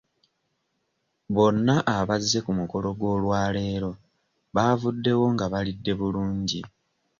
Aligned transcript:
Bonna 1.35 1.75
abazze 1.97 2.39
ku 2.45 2.51
mukolo 2.59 2.87
gw'olwaleero 2.97 3.91
baavuddewo 4.55 5.25
nga 5.33 5.45
balidde 5.53 5.93
bulungi. 5.99 6.61